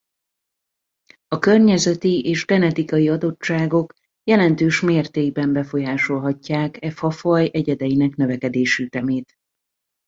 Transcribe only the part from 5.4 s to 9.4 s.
befolyásolhatják e fafaj egyedeinek növekedési ütemét.